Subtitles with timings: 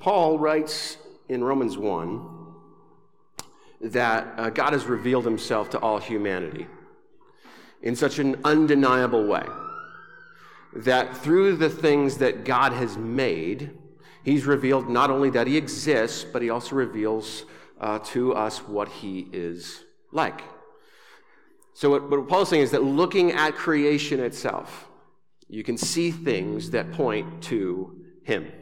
[0.00, 0.96] Paul writes
[1.28, 2.26] in Romans 1
[3.82, 6.66] that uh, God has revealed himself to all humanity
[7.82, 9.44] in such an undeniable way
[10.72, 13.76] that through the things that God has made,
[14.24, 17.44] he's revealed not only that he exists, but he also reveals
[17.80, 20.42] uh, to us what he is like.
[21.74, 24.88] So, what, what Paul is saying is that looking at creation itself,
[25.48, 28.52] you can see things that point to him.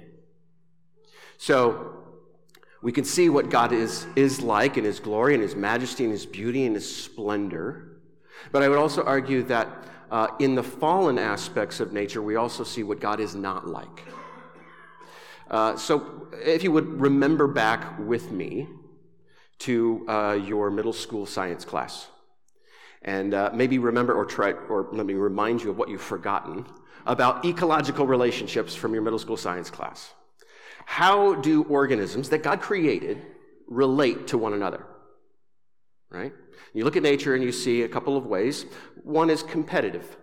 [1.38, 1.94] So,
[2.82, 6.12] we can see what God is, is like in his glory and his majesty and
[6.12, 8.00] his beauty and his splendor.
[8.52, 9.68] But I would also argue that
[10.10, 14.04] uh, in the fallen aspects of nature, we also see what God is not like.
[15.50, 18.68] Uh, so, if you would remember back with me
[19.60, 22.08] to uh, your middle school science class,
[23.02, 26.66] and uh, maybe remember or try, or let me remind you of what you've forgotten
[27.06, 30.12] about ecological relationships from your middle school science class.
[30.88, 33.20] How do organisms that God created
[33.68, 34.86] relate to one another?
[36.10, 36.32] Right?
[36.72, 38.64] You look at nature and you see a couple of ways.
[39.04, 40.16] One is competitive,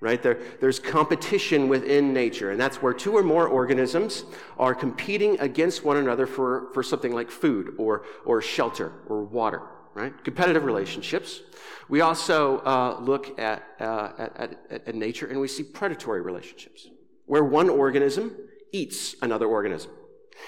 [0.00, 0.20] right?
[0.20, 4.24] There, there's competition within nature, and that's where two or more organisms
[4.58, 9.60] are competing against one another for, for something like food or, or shelter or water,
[9.92, 10.24] right?
[10.24, 11.42] Competitive relationships.
[11.90, 16.88] We also uh, look at, uh, at, at, at nature and we see predatory relationships,
[17.26, 18.34] where one organism
[18.72, 19.92] eats another organism.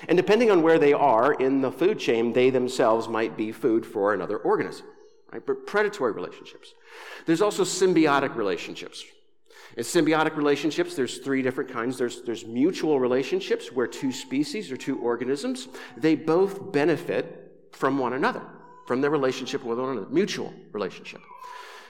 [0.09, 3.87] And depending on where they are in the food chain, they themselves might be food
[3.87, 4.87] for another organism.
[5.33, 5.45] Right?
[5.45, 6.75] But predatory relationships.
[7.27, 9.05] There's also symbiotic relationships.
[9.77, 11.99] In symbiotic relationships, there's three different kinds.
[11.99, 18.13] There's, there's mutual relationships where two species or two organisms, they both benefit from one
[18.13, 18.43] another,
[18.87, 21.21] from their relationship with one another, mutual relationship.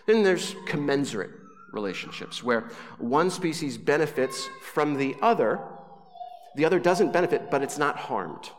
[0.06, 1.30] Then there's commensurate
[1.72, 5.60] relationships where one species benefits from the other
[6.56, 8.50] the other doesn't benefit, but it's not harmed.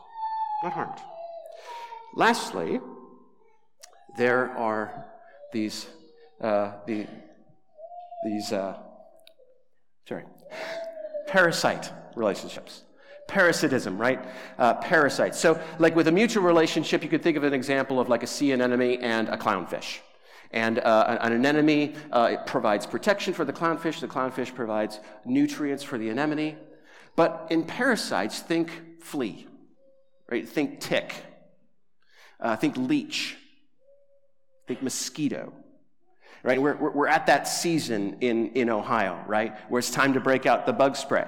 [0.63, 0.99] Not harmed.
[2.15, 2.79] Lastly,
[4.17, 5.05] there are
[5.51, 5.87] these,
[6.41, 7.07] uh, the,
[8.25, 8.77] these, uh,
[10.07, 10.23] sorry,
[11.27, 12.83] parasite relationships.
[13.27, 14.23] Parasitism, right?
[14.57, 15.39] Uh, parasites.
[15.39, 18.27] So, like with a mutual relationship, you could think of an example of like a
[18.27, 19.99] sea anemone and a clownfish.
[20.51, 23.99] And uh, an anemone uh, provides protection for the clownfish.
[23.99, 26.55] The clownfish provides nutrients for the anemone.
[27.15, 28.69] But in parasites, think
[29.01, 29.47] flea,
[30.29, 30.47] right?
[30.47, 31.13] Think tick,
[32.39, 33.37] uh, think leech,
[34.67, 35.53] think mosquito,
[36.43, 36.61] right?
[36.61, 39.55] We're, we're at that season in, in Ohio, right?
[39.69, 41.27] Where it's time to break out the bug spray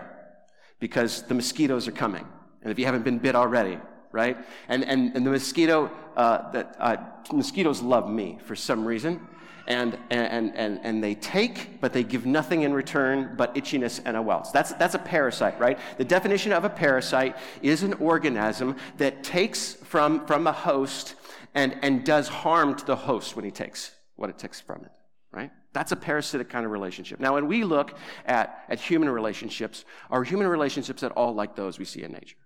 [0.80, 2.28] because the mosquitoes are coming.
[2.62, 3.80] And if you haven't been bit already,
[4.18, 4.36] right?
[4.68, 6.98] And, and, and the mosquito, uh, that, uh,
[7.32, 9.22] mosquitoes love me for some reason
[9.68, 14.18] and, and, and, and they take, but they give nothing in return but itchiness and
[14.18, 14.50] a welt.
[14.54, 15.78] That's, that's a parasite, right?
[15.98, 21.16] The definition of a parasite is an organism that takes from, from a host
[21.54, 24.92] and, and does harm to the host when he takes what it takes from it,
[25.32, 25.52] right?
[25.74, 27.20] That's a parasitic kind of relationship.
[27.20, 31.78] Now, when we look at, at human relationships, are human relationships at all like those
[31.78, 32.38] we see in nature?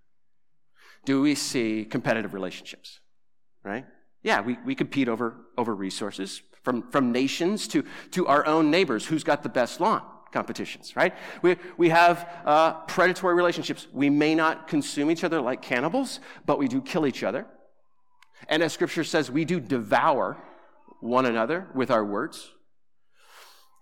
[1.05, 2.99] Do we see competitive relationships,
[3.63, 3.85] right?
[4.23, 9.05] Yeah, we, we compete over, over resources from, from nations to, to our own neighbors.
[9.05, 10.03] Who's got the best lawn?
[10.31, 11.13] Competitions, right?
[11.41, 13.87] We, we have uh, predatory relationships.
[13.91, 17.47] We may not consume each other like cannibals, but we do kill each other.
[18.47, 20.37] And as scripture says, we do devour
[21.01, 22.51] one another with our words.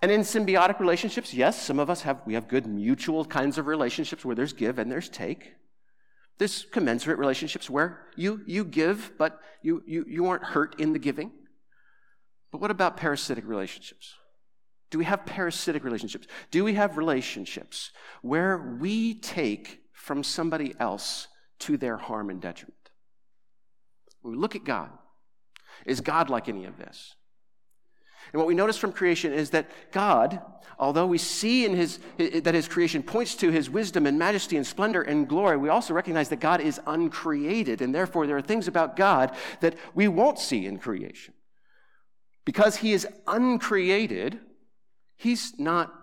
[0.01, 3.68] And in symbiotic relationships, yes, some of us have, we have good mutual kinds of
[3.68, 5.53] relationships where there's give and there's take.
[6.39, 11.00] There's commensurate relationships where you, you give, but you, you, you aren't hurt in the
[11.00, 11.31] giving.
[12.51, 14.16] But what about parasitic relationships?
[14.89, 16.27] Do we have parasitic relationships?
[16.50, 17.91] Do we have relationships
[18.22, 21.27] where we take from somebody else
[21.59, 22.73] to their harm and detriment?
[24.21, 24.89] When we look at God,
[25.85, 27.16] is God like any of this?
[28.31, 30.41] And what we notice from creation is that God,
[30.78, 34.66] although we see in his, that his creation points to his wisdom and majesty and
[34.66, 38.68] splendor and glory, we also recognize that God is uncreated, and therefore there are things
[38.68, 41.33] about God that we won't see in creation.
[42.45, 44.39] Because he is uncreated,
[45.15, 45.94] he's not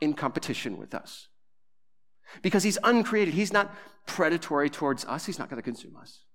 [0.00, 1.28] in competition with us.
[2.42, 3.74] Because he's uncreated, he's not
[4.06, 6.25] predatory towards us, he's not going to consume us.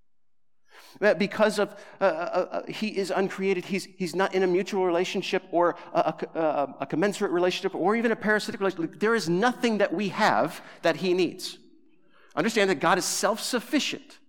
[0.99, 2.07] Because of uh, uh,
[2.51, 6.85] uh, he is uncreated, he's, he's not in a mutual relationship or a, a, a
[6.85, 8.99] commensurate relationship or even a parasitic relationship.
[8.99, 11.57] There is nothing that we have that he needs.
[12.35, 14.19] Understand that God is self sufficient.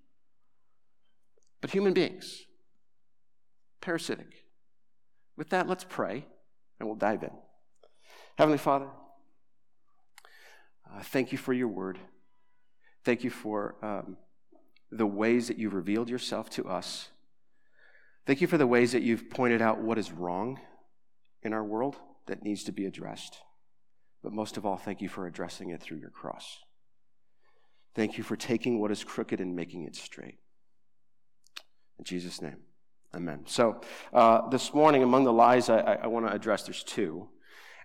[1.60, 2.42] But human beings,
[3.80, 4.44] parasitic.
[5.36, 6.26] With that, let's pray
[6.78, 7.30] and we'll dive in.
[8.36, 8.88] Heavenly Father,
[10.92, 11.98] uh, thank you for your word.
[13.04, 14.16] Thank you for um,
[14.92, 17.08] the ways that you've revealed yourself to us.
[18.26, 20.60] Thank you for the ways that you've pointed out what is wrong
[21.42, 21.96] in our world
[22.26, 23.38] that needs to be addressed.
[24.22, 26.58] But most of all, thank you for addressing it through your cross.
[27.94, 30.38] Thank you for taking what is crooked and making it straight.
[31.98, 32.58] In Jesus' name,
[33.14, 33.44] amen.
[33.46, 33.80] So,
[34.12, 37.28] uh, this morning, among the lies I, I, I want to address, there's two.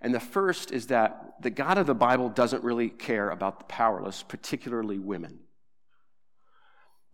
[0.01, 3.65] And the first is that the God of the Bible doesn't really care about the
[3.65, 5.39] powerless, particularly women.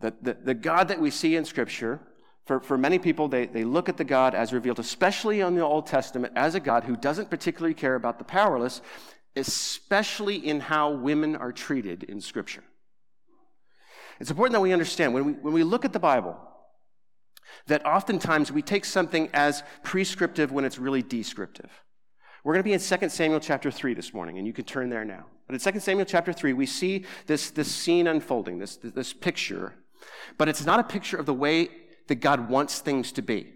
[0.00, 2.00] That the, the God that we see in Scripture,
[2.46, 5.62] for, for many people, they, they look at the God as revealed, especially in the
[5.62, 8.82] Old Testament, as a God who doesn't particularly care about the powerless,
[9.36, 12.62] especially in how women are treated in Scripture.
[14.20, 16.36] It's important that we understand when we, when we look at the Bible,
[17.66, 21.70] that oftentimes we take something as prescriptive when it's really descriptive.
[22.42, 24.90] We're going to be in 2 Samuel chapter 3 this morning, and you can turn
[24.90, 25.24] there now.
[25.46, 29.74] But in 2 Samuel chapter 3, we see this, this scene unfolding, this, this picture.
[30.38, 31.68] But it's not a picture of the way
[32.08, 33.52] that God wants things to be.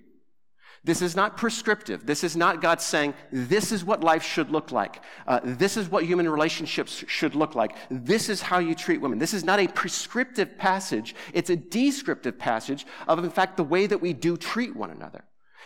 [0.84, 2.06] This is not prescriptive.
[2.06, 5.02] This is not God saying, this is what life should look like.
[5.26, 7.76] Uh, this is what human relationships should look like.
[7.90, 9.18] This is how you treat women.
[9.18, 11.14] This is not a prescriptive passage.
[11.34, 15.24] It's a descriptive passage of, in fact, the way that we do treat one another.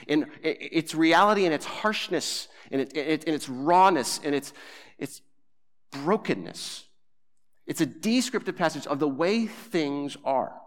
[0.08, 4.52] In its reality and its harshness, in, it, in its rawness, and its,
[4.98, 5.20] its
[5.90, 6.86] brokenness.
[7.66, 10.61] It's a descriptive passage of the way things are.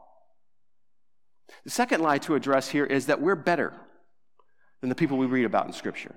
[1.64, 3.74] The second lie to address here is that we're better
[4.82, 6.16] than the people we read about in Scripture.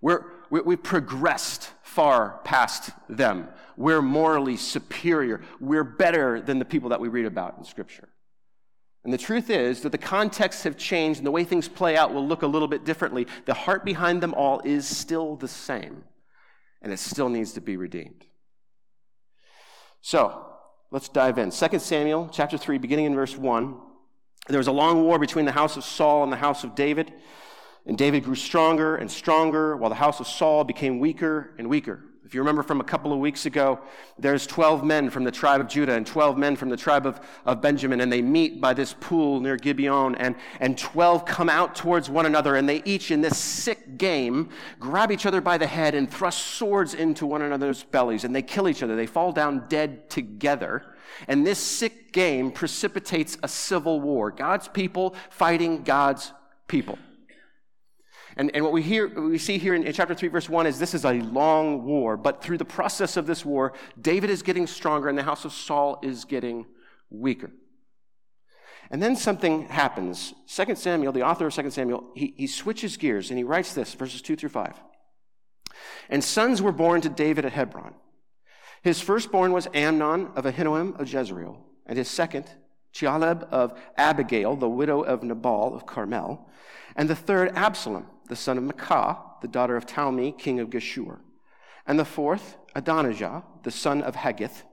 [0.00, 3.48] We're, we, have progressed far past them.
[3.76, 5.42] We're morally superior.
[5.60, 8.08] We're better than the people that we read about in Scripture.
[9.04, 12.12] And the truth is that the contexts have changed and the way things play out
[12.12, 13.28] will look a little bit differently.
[13.46, 16.04] The heart behind them all is still the same,
[16.82, 18.26] and it still needs to be redeemed.
[20.00, 20.46] So,
[20.90, 21.50] let's dive in.
[21.50, 23.76] 2 Samuel chapter 3, beginning in verse 1.
[24.48, 27.12] There was a long war between the house of Saul and the house of David.
[27.86, 32.02] And David grew stronger and stronger, while the house of Saul became weaker and weaker.
[32.24, 33.80] If you remember from a couple of weeks ago,
[34.18, 37.20] there's 12 men from the tribe of Judah and 12 men from the tribe of,
[37.44, 41.74] of Benjamin, and they meet by this pool near Gibeon, and, and 12 come out
[41.74, 45.66] towards one another, and they each, in this sick game, grab each other by the
[45.66, 48.96] head and thrust swords into one another's bellies, and they kill each other.
[48.96, 50.94] They fall down dead together.
[51.28, 56.32] And this sick game precipitates a civil war God's people fighting God's
[56.68, 56.98] people.
[58.36, 60.78] And, and what we, hear, we see here in, in chapter 3, verse 1 is
[60.78, 64.66] this is a long war, but through the process of this war, David is getting
[64.66, 66.64] stronger and the house of Saul is getting
[67.10, 67.50] weaker.
[68.90, 70.34] And then something happens.
[70.48, 73.94] 2 Samuel, the author of 2 Samuel, he, he switches gears and he writes this,
[73.94, 74.74] verses 2 through 5.
[76.10, 77.94] And sons were born to David at Hebron.
[78.82, 82.50] His firstborn was Amnon of Ahinoam of Jezreel, and his second,
[82.92, 86.48] Chileab of Abigail, the widow of Nabal of Carmel,
[86.96, 91.20] and the third, Absalom, the son of Maacah, the daughter of Talmai, king of Geshur,
[91.86, 94.64] and the fourth, Adonijah, the son of Haggith,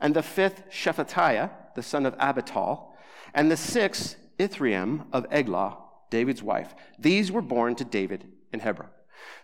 [0.00, 2.92] and the fifth, Shephatiah, the son of Abital,
[3.34, 5.78] and the sixth, Ithream of Eglah,
[6.10, 6.74] David's wife.
[6.98, 8.90] These were born to David in Hebron.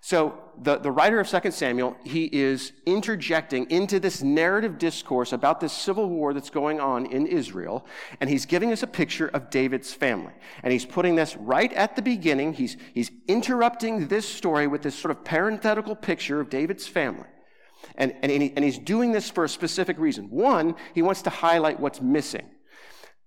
[0.01, 5.61] So the, the writer of 2 Samuel, he is interjecting into this narrative discourse about
[5.61, 7.87] this civil war that's going on in Israel,
[8.21, 10.33] and he's giving us a picture of David's family.
[10.63, 12.53] And he's putting this right at the beginning.
[12.53, 17.29] He's, he's interrupting this story with this sort of parenthetical picture of David's family.
[17.97, 20.31] And, and, he, and he's doing this for a specific reason.
[20.31, 22.49] One, he wants to highlight what's missing.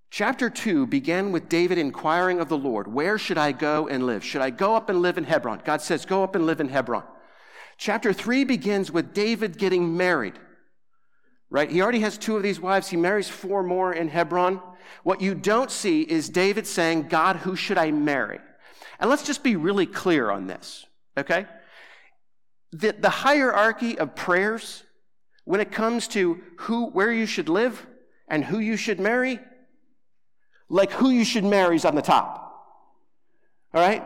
[0.09, 4.24] Chapter 2 began with David inquiring of the Lord, Where should I go and live?
[4.24, 5.62] Should I go up and live in Hebron?
[5.65, 7.03] God says, Go up and live in Hebron.
[7.77, 10.39] Chapter 3 begins with David getting married.
[11.50, 11.69] Right?
[11.69, 12.89] He already has two of these wives.
[12.89, 14.62] He marries four more in Hebron.
[15.03, 18.39] What you don't see is David saying, God, who should I marry?
[19.00, 20.85] And let's just be really clear on this,
[21.17, 21.45] okay?
[22.71, 24.83] The, the hierarchy of prayers,
[25.43, 27.85] when it comes to who, where you should live
[28.27, 29.39] and who you should marry,
[30.69, 32.41] like who you should marry is on the top.
[33.74, 34.03] All right?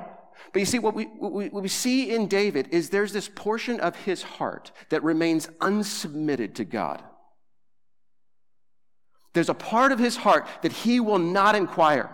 [0.51, 3.79] But you see, what we, what we, we see in David is there's this portion
[3.79, 7.03] of his heart that remains unsubmitted to God.
[9.33, 12.09] There's a part of his heart that he will not inquire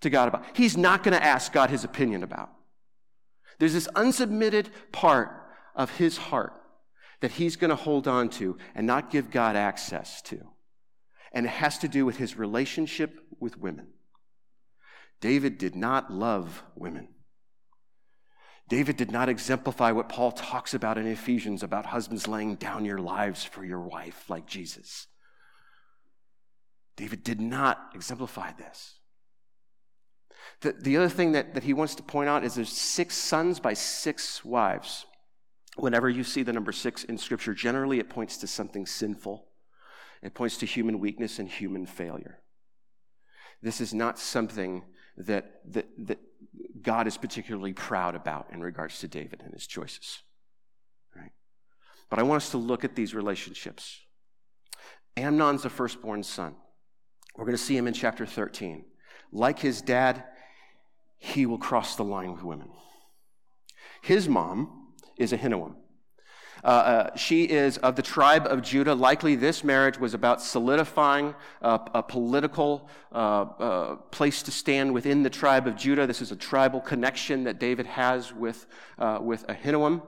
[0.00, 0.44] to God about.
[0.54, 2.50] He's not going to ask God his opinion about.
[3.58, 5.30] There's this unsubmitted part
[5.74, 6.54] of his heart
[7.20, 10.40] that he's going to hold on to and not give God access to
[11.32, 13.88] and it has to do with his relationship with women.
[15.20, 17.08] David did not love women.
[18.68, 22.98] David did not exemplify what Paul talks about in Ephesians about husbands laying down your
[22.98, 25.06] lives for your wife, like Jesus.
[26.96, 28.98] David did not exemplify this.
[30.62, 33.60] The, the other thing that, that he wants to point out is there's six sons
[33.60, 35.04] by six wives.
[35.76, 39.46] Whenever you see the number six in Scripture, generally it points to something sinful.
[40.26, 42.40] It points to human weakness and human failure.
[43.62, 44.82] This is not something
[45.16, 46.18] that, that, that
[46.82, 50.22] God is particularly proud about in regards to David and his choices.
[51.14, 51.30] Right?
[52.10, 54.00] But I want us to look at these relationships.
[55.16, 56.56] Amnon's the firstborn son.
[57.36, 58.84] We're going to see him in chapter 13.
[59.30, 60.24] Like his dad,
[61.18, 62.70] he will cross the line with women.
[64.02, 65.76] His mom is Ahinoam.
[66.66, 68.92] Uh, uh, she is of the tribe of Judah.
[68.92, 71.32] Likely, this marriage was about solidifying
[71.62, 76.08] uh, a political uh, uh, place to stand within the tribe of Judah.
[76.08, 78.66] This is a tribal connection that David has with,
[78.98, 80.02] uh, with Ahinoam.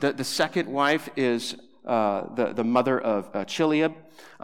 [0.00, 1.54] The, the second wife is
[1.84, 3.94] the, the mother of Chileab.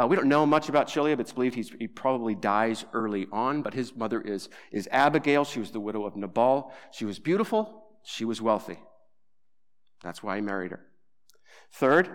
[0.07, 1.19] we don't know much about Chileab.
[1.19, 5.45] It's believed he probably dies early on, but his mother is, is Abigail.
[5.45, 6.73] She was the widow of Nabal.
[6.93, 7.83] She was beautiful.
[8.05, 8.79] She was wealthy.
[10.05, 10.88] That's why he married her.
[11.73, 12.09] Third,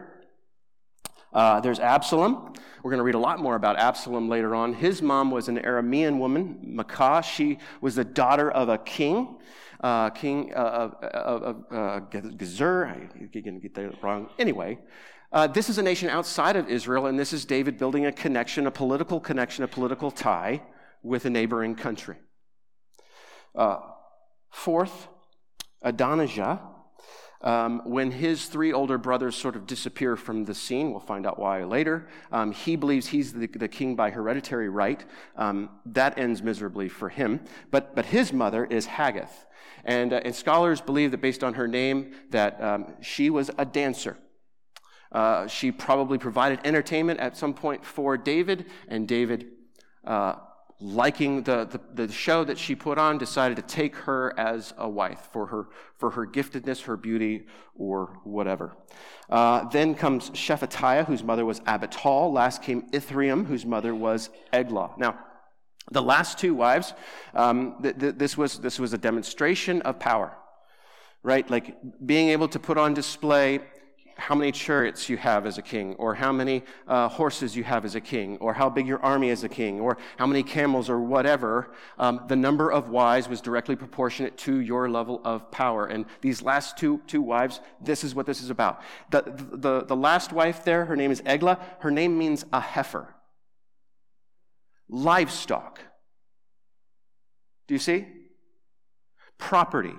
[1.33, 2.53] uh, there's Absalom.
[2.83, 4.74] We're going to read a lot more about Absalom later on.
[4.74, 7.24] His mom was an Aramean woman, Maacah.
[7.24, 9.38] She was the daughter of a king,
[9.79, 12.91] uh, king of uh, uh, uh, Gezer.
[12.91, 14.29] I'm going to get that wrong.
[14.38, 14.79] Anyway,
[15.31, 18.67] uh, this is a nation outside of Israel, and this is David building a connection,
[18.67, 20.62] a political connection, a political tie
[21.03, 22.17] with a neighboring country.
[24.51, 25.07] fourth,
[25.81, 26.72] Adonijah.
[27.43, 31.38] Um, when his three older brothers sort of disappear from the scene, we'll find out
[31.38, 35.03] why later, um, he believes he's the, the, king by hereditary right.
[35.35, 37.41] Um, that ends miserably for him.
[37.69, 39.45] But, but his mother is Haggith.
[39.83, 43.65] And, uh, and scholars believe that based on her name, that um, she was a
[43.65, 44.17] dancer.
[45.12, 49.47] Uh, she probably provided entertainment at some point for David, and David
[50.05, 50.35] uh,
[50.83, 54.87] liking the, the, the, show that she put on, decided to take her as a
[54.87, 58.75] wife for her, for her giftedness, her beauty, or whatever.
[59.29, 62.33] Uh, then comes Shephatiah, whose mother was Abital.
[62.33, 64.95] Last came Ithream, whose mother was Eglah.
[64.97, 65.17] Now,
[65.89, 66.93] the last two wives,
[67.33, 70.35] um, th- th- this, was, this was a demonstration of power,
[71.23, 71.49] right?
[71.49, 73.61] Like being able to put on display
[74.15, 77.86] how many chariots you have as a king, or how many uh, horses you have
[77.86, 80.89] as a king, or how big your army is a king, or how many camels,
[80.89, 85.86] or whatever, um, the number of wives was directly proportionate to your level of power.
[85.86, 88.82] And these last two, two wives, this is what this is about.
[89.12, 91.60] The, the, the last wife there, her name is Eglah.
[91.79, 93.13] Her name means a heifer,
[94.89, 95.79] livestock.
[97.67, 98.05] Do you see?
[99.38, 99.96] Property.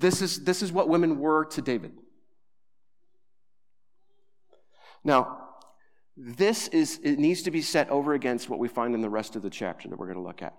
[0.00, 1.92] This is, this is what women were to David.
[5.04, 5.48] Now,
[6.16, 9.36] this is, it needs to be set over against what we find in the rest
[9.36, 10.54] of the chapter that we're going to look at.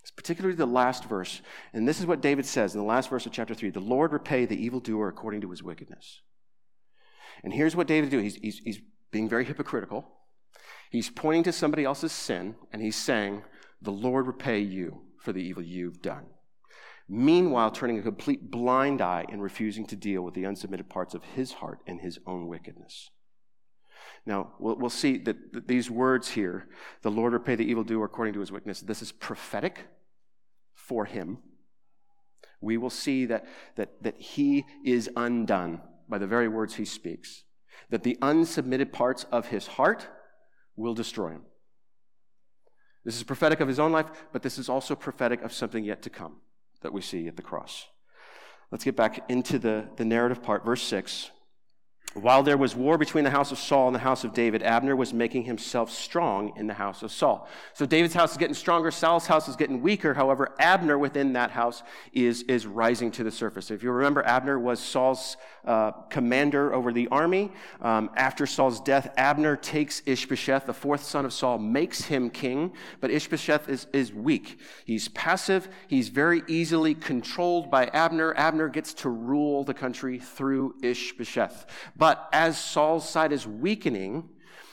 [0.00, 1.42] It's particularly the last verse.
[1.72, 4.12] And this is what David says in the last verse of chapter 3 The Lord
[4.12, 6.20] repay the evildoer according to his wickedness.
[7.42, 8.78] And here's what David do he's, he's, he's
[9.10, 10.08] being very hypocritical.
[10.90, 13.42] He's pointing to somebody else's sin, and he's saying,
[13.82, 16.26] The Lord repay you for the evil you've done
[17.08, 21.22] meanwhile turning a complete blind eye and refusing to deal with the unsubmitted parts of
[21.24, 23.10] his heart and his own wickedness.
[24.26, 26.68] Now, we'll, we'll see that these words here,
[27.02, 29.86] the Lord repay the evildoer according to his wickedness, this is prophetic
[30.72, 31.38] for him.
[32.60, 33.44] We will see that,
[33.76, 37.44] that, that he is undone by the very words he speaks,
[37.90, 40.08] that the unsubmitted parts of his heart
[40.74, 41.42] will destroy him.
[43.04, 46.00] This is prophetic of his own life, but this is also prophetic of something yet
[46.02, 46.36] to come
[46.84, 47.88] that we see at the cross.
[48.70, 50.64] Let's get back into the, the narrative part.
[50.64, 51.30] Verse 6.
[52.14, 54.94] While there was war between the house of Saul and the house of David, Abner
[54.94, 57.48] was making himself strong in the house of Saul.
[57.72, 60.14] So David's house is getting stronger, Saul's house is getting weaker.
[60.14, 61.82] However, Abner within that house
[62.12, 63.72] is, is rising to the surface.
[63.72, 67.50] If you remember, Abner was Saul's uh, commander over the army.
[67.82, 72.74] Um, after Saul's death, Abner takes Ishbosheth, the fourth son of Saul, makes him king,
[73.00, 74.60] but Ishbosheth is, is weak.
[74.84, 78.34] He's passive, he's very easily controlled by Abner.
[78.36, 81.66] Abner gets to rule the country through Ishbosheth.
[81.96, 84.28] But as Saul's side is weakening,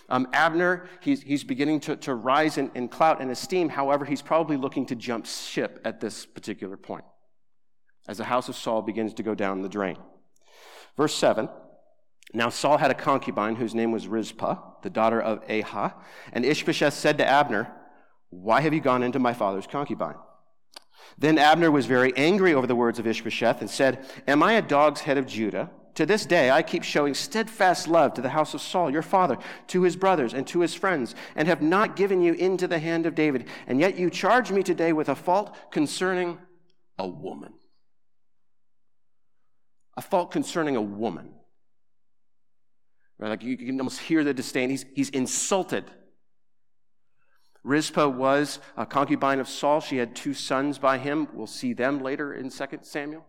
[0.10, 3.70] um, Abner, he's, he's beginning to, to rise in, in clout and esteem.
[3.70, 7.06] However, he's probably looking to jump ship at this particular point
[8.08, 9.98] as the house of Saul begins to go down the drain.
[10.98, 11.48] Verse 7
[12.34, 15.94] Now Saul had a concubine whose name was Rizpah, the daughter of Aiah.
[16.34, 17.72] And Ishbosheth said to Abner,
[18.30, 20.16] Why have you gone into my father's concubine?
[21.18, 24.62] Then Abner was very angry over the words of Ishbosheth and said, Am I a
[24.62, 25.72] dog's head of Judah?
[25.96, 29.38] To this day, I keep showing steadfast love to the house of Saul, your father,
[29.68, 33.06] to his brothers, and to his friends, and have not given you into the hand
[33.06, 33.48] of David.
[33.68, 36.38] And yet you charge me today with a fault concerning
[36.98, 37.54] a woman.
[39.98, 41.34] A fault concerning a woman.
[43.20, 43.30] Right?
[43.30, 44.70] Like you can almost hear the disdain.
[44.70, 45.86] He's, he's insulted.
[47.64, 49.82] Rizpah was a concubine of Saul.
[49.82, 51.28] She had two sons by him.
[51.34, 53.26] We'll see them later in 2 Samuel.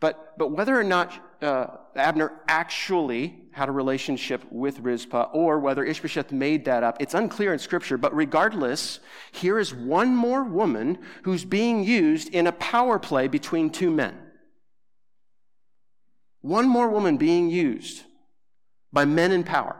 [0.00, 1.12] But, but whether or not
[1.42, 7.14] uh, Abner actually had a relationship with Rizpah or whether Ishbosheth made that up, it's
[7.14, 7.98] unclear in Scripture.
[7.98, 9.00] But regardless,
[9.32, 14.16] here is one more woman who's being used in a power play between two men.
[16.40, 18.04] One more woman being used
[18.92, 19.76] by men in power,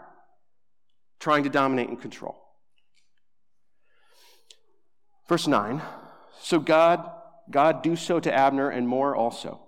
[1.21, 2.37] trying to dominate and control.
[5.29, 5.81] Verse 9
[6.43, 7.09] So God,
[7.49, 9.68] God do so to Abner and more also.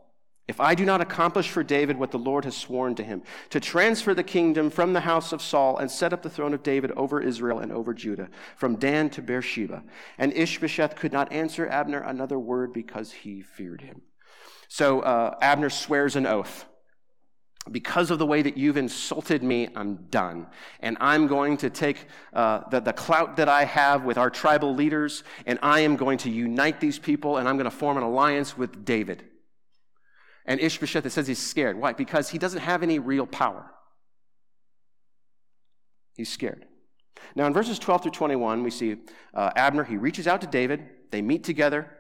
[0.51, 3.61] If I do not accomplish for David what the Lord has sworn to him, to
[3.61, 6.91] transfer the kingdom from the house of Saul and set up the throne of David
[6.97, 9.85] over Israel and over Judah, from Dan to Beersheba.
[10.19, 14.03] And Ishbosheth could not answer Abner another word because he feared him.
[14.67, 16.65] So uh, Abner swears an oath
[17.71, 20.49] because of the way that you've insulted me, I'm done.
[20.81, 24.75] And I'm going to take uh, the, the clout that I have with our tribal
[24.75, 28.03] leaders, and I am going to unite these people, and I'm going to form an
[28.03, 29.23] alliance with David.
[30.47, 31.79] And Ishbosheth, says he's scared.
[31.79, 31.93] Why?
[31.93, 33.71] Because he doesn't have any real power.
[36.17, 36.67] He's scared.
[37.35, 38.97] Now, in verses 12 through 21, we see
[39.35, 40.89] uh, Abner, he reaches out to David.
[41.11, 41.91] They meet together.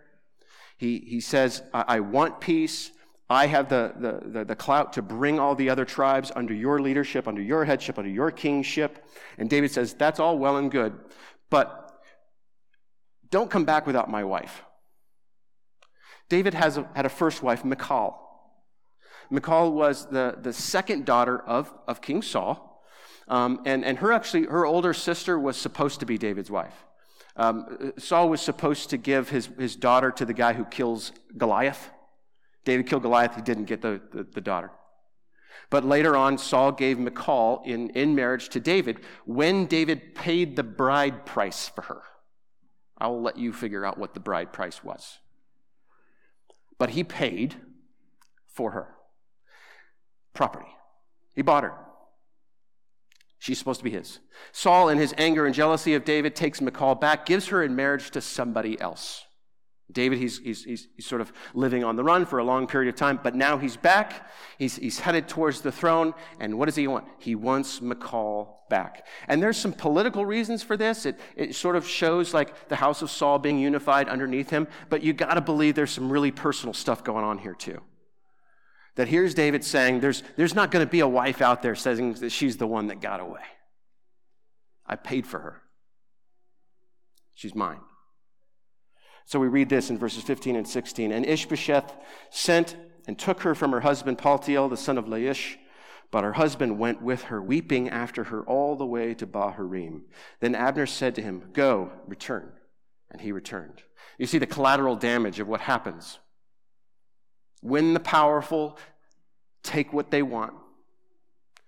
[0.78, 2.90] He, he says, I, I want peace.
[3.28, 6.80] I have the, the, the, the, clout to bring all the other tribes under your
[6.80, 9.04] leadership, under your headship, under your kingship.
[9.38, 10.98] And David says, That's all well and good,
[11.48, 12.02] but
[13.30, 14.62] don't come back without my wife.
[16.28, 18.29] David has a, had a first wife, Michal.
[19.30, 22.82] Michal was the, the second daughter of, of King Saul.
[23.28, 26.74] Um, and, and her actually, her older sister was supposed to be David's wife.
[27.36, 31.90] Um, Saul was supposed to give his, his daughter to the guy who kills Goliath.
[32.64, 34.72] David killed Goliath, he didn't get the, the, the daughter.
[35.70, 40.64] But later on, Saul gave Michal in, in marriage to David when David paid the
[40.64, 42.02] bride price for her.
[42.98, 45.18] I will let you figure out what the bride price was.
[46.78, 47.54] But he paid
[48.48, 48.88] for her
[50.34, 50.70] property.
[51.34, 51.74] He bought her.
[53.38, 54.20] She's supposed to be his.
[54.52, 58.10] Saul, in his anger and jealousy of David, takes Michal back, gives her in marriage
[58.10, 59.24] to somebody else.
[59.92, 62.92] David, he's, he's, he's, he's, sort of living on the run for a long period
[62.92, 64.30] of time, but now he's back.
[64.58, 66.14] He's, he's headed towards the throne.
[66.38, 67.06] And what does he want?
[67.18, 69.06] He wants Michal back.
[69.26, 71.06] And there's some political reasons for this.
[71.06, 75.02] It, it sort of shows like the house of Saul being unified underneath him, but
[75.02, 77.80] you got to believe there's some really personal stuff going on here too.
[78.96, 82.14] That here's David saying, there's, there's not going to be a wife out there saying
[82.14, 83.42] that she's the one that got away.
[84.86, 85.62] I paid for her.
[87.34, 87.80] She's mine.
[89.24, 91.12] So we read this in verses 15 and 16.
[91.12, 91.94] And Ishbosheth
[92.30, 92.76] sent
[93.06, 95.56] and took her from her husband Paltiel, the son of Laish.
[96.10, 100.02] But her husband went with her, weeping after her all the way to Bahurim.
[100.40, 102.50] Then Abner said to him, Go, return.
[103.10, 103.82] And he returned.
[104.18, 106.18] You see the collateral damage of what happens.
[107.60, 108.78] When the powerful
[109.62, 110.54] take what they want,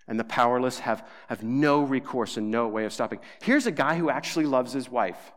[0.08, 3.20] and the powerless have, have no recourse and no way of stopping.
[3.42, 5.32] Here's a guy who actually loves his wife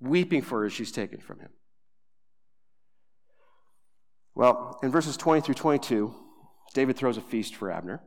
[0.00, 1.50] weeping for her as she's taken from him.
[4.34, 6.14] Well, in verses 20 through 22,
[6.74, 8.02] David throws a feast for Abner.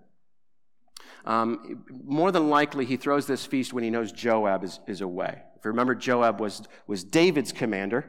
[1.25, 5.41] Um, more than likely, he throws this feast when he knows Joab is, is away.
[5.57, 8.05] If you remember, Joab was, was David's commander.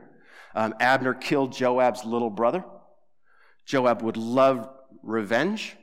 [0.57, 2.65] Um, Abner killed Joab's little brother.
[3.67, 4.69] Joab would love
[5.03, 5.77] revenge.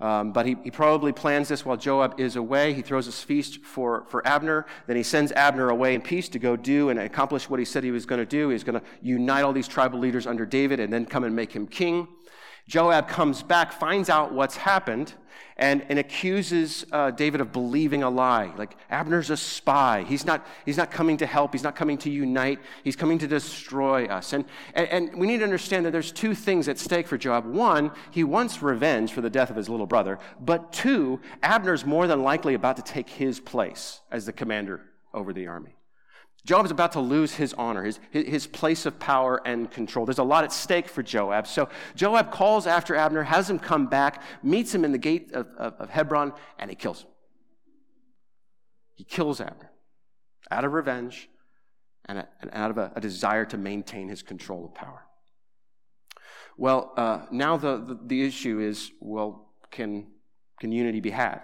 [0.00, 2.72] Um, but he, he probably plans this while Joab is away.
[2.72, 4.66] He throws his feast for, for Abner.
[4.86, 7.82] Then he sends Abner away in peace to go do and accomplish what he said
[7.82, 8.50] he was going to do.
[8.50, 11.52] He's going to unite all these tribal leaders under David and then come and make
[11.52, 12.06] him king.
[12.68, 15.14] Joab comes back, finds out what's happened,
[15.56, 18.52] and, and accuses uh, David of believing a lie.
[18.56, 20.04] Like, Abner's a spy.
[20.06, 21.52] He's not, he's not coming to help.
[21.52, 22.60] He's not coming to unite.
[22.84, 24.34] He's coming to destroy us.
[24.34, 27.46] And, and, and we need to understand that there's two things at stake for Joab.
[27.46, 30.18] One, he wants revenge for the death of his little brother.
[30.38, 34.82] But two, Abner's more than likely about to take his place as the commander
[35.14, 35.77] over the army.
[36.48, 40.06] Joab is about to lose his honor, his, his place of power and control.
[40.06, 41.46] There's a lot at stake for Joab.
[41.46, 45.46] So Joab calls after Abner, has him come back, meets him in the gate of,
[45.58, 47.10] of, of Hebron, and he kills him.
[48.94, 49.70] He kills Abner
[50.50, 51.28] out of revenge
[52.06, 55.04] and, a, and out of a, a desire to maintain his control of power.
[56.56, 60.06] Well, uh, now the, the, the issue is well, can,
[60.58, 61.42] can unity be had?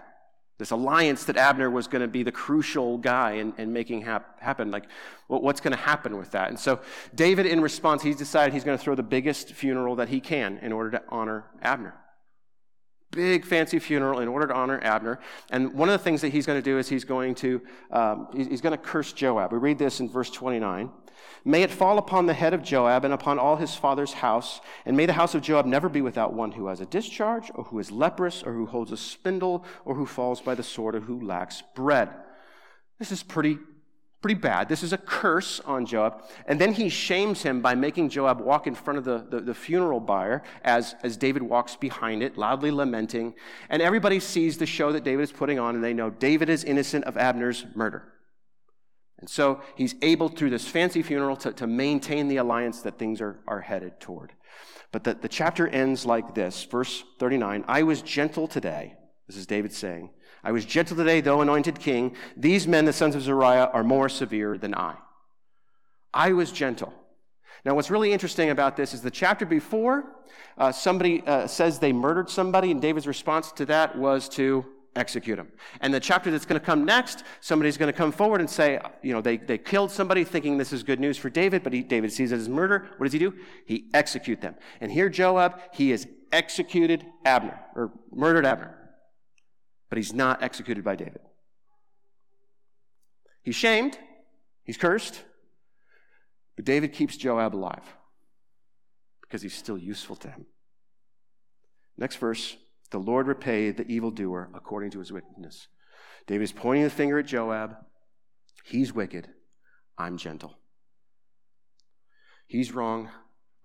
[0.57, 4.41] This alliance that Abner was going to be the crucial guy in, in making hap-
[4.41, 4.71] happen.
[4.71, 4.85] Like,
[5.27, 6.49] what's going to happen with that?
[6.49, 6.81] And so,
[7.15, 10.59] David, in response, he's decided he's going to throw the biggest funeral that he can
[10.59, 11.95] in order to honor Abner
[13.15, 15.21] big fancy funeral in order to honor Abner.
[15.51, 18.29] And one of the things that he's going to do is he's going to um,
[18.35, 19.53] he's going to curse Joab.
[19.53, 20.91] We read this in verse 29.
[21.45, 24.97] May it fall upon the head of Joab and upon all his father's house, and
[24.97, 27.79] may the house of Joab never be without one who has a discharge, or who
[27.79, 31.21] is leprous, or who holds a spindle, or who falls by the sword, or who
[31.21, 32.11] lacks bread.
[32.99, 33.59] This is pretty
[34.25, 34.71] pretty bad.
[34.71, 36.23] This is a curse on Joab.
[36.47, 39.53] And then he shames him by making Joab walk in front of the, the, the,
[39.53, 43.35] funeral bier as, as David walks behind it, loudly lamenting.
[43.69, 46.65] And everybody sees the show that David is putting on, and they know David is
[46.65, 48.14] innocent of Abner's murder.
[49.25, 53.23] And so he's able, through this fancy funeral, to, to maintain the alliance that things
[53.23, 54.35] are, are headed toward.
[54.93, 58.97] But the, the chapter ends like this verse 39 I was gentle today.
[59.27, 60.11] This is David saying.
[60.43, 62.15] I was gentle today, though anointed king.
[62.37, 64.97] These men, the sons of Zeruiah, are more severe than I.
[66.13, 66.93] I was gentle.
[67.65, 70.05] Now, what's really interesting about this is the chapter before,
[70.59, 75.39] uh, somebody uh, says they murdered somebody, and David's response to that was to execute
[75.39, 75.49] him.
[75.81, 78.81] And the chapter that's going to come next, somebody's going to come forward and say,
[79.03, 81.83] you know, they, they killed somebody thinking this is good news for David, but he,
[81.83, 82.89] David sees it as murder.
[82.97, 83.35] What does he do?
[83.67, 84.55] He execute them.
[84.81, 88.79] And here Joab, he has executed Abner, or murdered Abner
[89.95, 91.21] but he's not executed by David.
[93.45, 93.97] He's shamed,
[94.65, 95.23] he's cursed,
[96.57, 97.95] but David keeps Joab alive
[99.21, 100.47] because he's still useful to him.
[101.97, 102.57] Next verse
[102.95, 105.67] the Lord repay the evildoer according to his wickedness.
[106.29, 107.75] David is pointing the finger at Joab.
[108.63, 109.27] He's wicked.
[109.99, 110.57] I'm gentle.
[112.47, 113.11] He's wrong.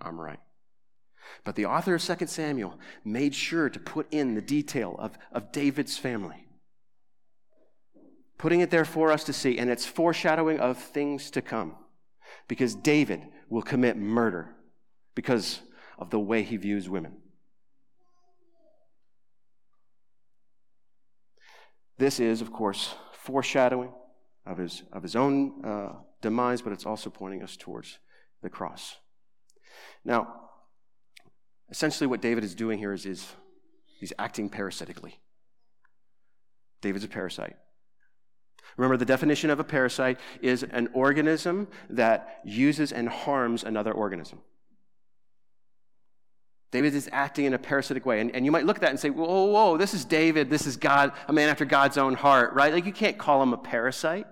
[0.01, 0.39] I'm right.
[1.43, 5.51] But the author of 2 Samuel made sure to put in the detail of, of
[5.51, 6.47] David's family,
[8.39, 11.75] putting it there for us to see, and it's foreshadowing of things to come.
[12.47, 14.55] Because David will commit murder
[15.13, 15.61] because
[15.99, 17.17] of the way he views women.
[21.99, 23.93] This is, of course, foreshadowing
[24.45, 25.89] of his, of his own uh,
[26.21, 27.99] demise, but it's also pointing us towards
[28.41, 28.95] the cross.
[30.03, 30.49] Now,
[31.71, 33.33] Essentially, what David is doing here is, is
[33.99, 35.19] he's acting parasitically.
[36.81, 37.55] David's a parasite.
[38.77, 44.39] Remember, the definition of a parasite is an organism that uses and harms another organism.
[46.71, 48.19] David is acting in a parasitic way.
[48.19, 50.49] And, and you might look at that and say, whoa, whoa, this is David.
[50.49, 52.71] This is God, a man after God's own heart, right?
[52.71, 54.27] Like, you can't call him a parasite.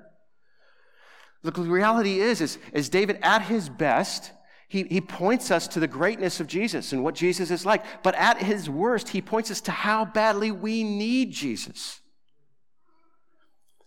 [1.43, 4.32] Look, the reality is, is, is David at his best
[4.69, 7.84] he, he points us to the greatness of Jesus and what Jesus is like.
[8.04, 12.02] But at his worst, he points us to how badly we need Jesus.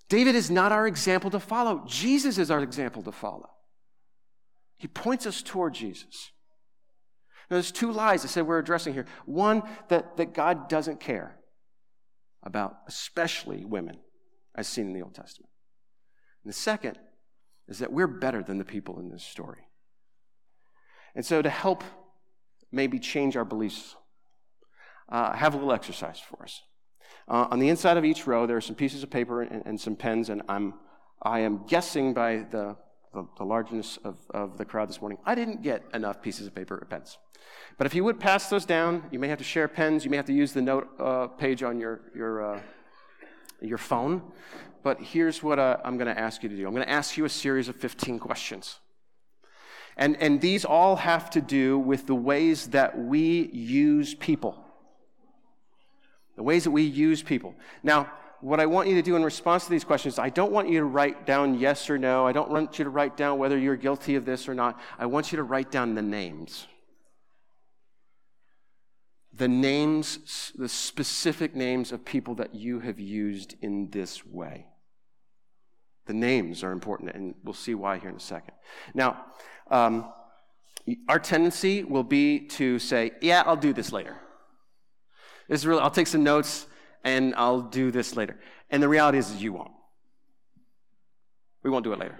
[0.09, 1.85] David is not our example to follow.
[1.87, 3.51] Jesus is our example to follow.
[4.79, 6.31] He points us toward Jesus.
[7.51, 9.07] Now, there's two lies I said we're addressing here.
[9.27, 11.37] One, that, that God doesn't care
[12.43, 13.99] about especially women,
[14.55, 15.51] as seen in the Old Testament.
[16.45, 16.99] And the second
[17.69, 19.63] is that we're better than the people in this story.
[21.15, 21.83] And so, to help
[22.71, 23.97] maybe change our beliefs,
[25.11, 26.63] uh, I have a little exercise for us.
[27.27, 29.81] Uh, on the inside of each row, there are some pieces of paper and, and
[29.81, 30.75] some pens, and I'm,
[31.21, 32.77] I am guessing by the,
[33.13, 36.55] the, the, largeness of, of the crowd this morning, I didn't get enough pieces of
[36.55, 37.19] paper or pens.
[37.79, 40.17] But if you would pass those down, you may have to share pens, you may
[40.17, 42.61] have to use the note uh, page on your, your, uh,
[43.61, 44.23] your phone.
[44.83, 47.17] But here's what uh, I'm going to ask you to do I'm going to ask
[47.17, 48.79] you a series of 15 questions.
[49.97, 54.65] And, and these all have to do with the ways that we use people.
[56.37, 57.55] The ways that we use people.
[57.83, 58.11] Now,
[58.41, 60.79] what I want you to do in response to these questions, I don't want you
[60.79, 62.27] to write down yes or no.
[62.27, 64.81] I don't want you to write down whether you're guilty of this or not.
[64.99, 66.67] I want you to write down the names.
[69.33, 74.67] The names, the specific names of people that you have used in this way.
[76.07, 78.55] The names are important, and we'll see why here in a second.
[78.95, 79.25] Now,
[79.71, 80.13] um,
[81.09, 84.17] our tendency will be to say, yeah, I'll do this later.
[85.49, 86.67] This is really, I'll take some notes
[87.05, 88.39] and I'll do this later.
[88.71, 89.73] And the reality is, is you won't.
[91.63, 92.19] We won't do it later.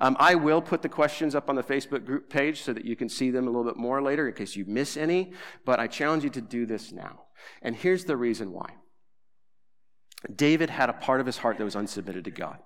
[0.00, 2.96] Um, I will put the questions up on the Facebook group page so that you
[2.96, 5.32] can see them a little bit more later in case you miss any,
[5.64, 7.22] but I challenge you to do this now.
[7.62, 8.70] And here's the reason why
[10.34, 12.58] David had a part of his heart that was unsubmitted to God.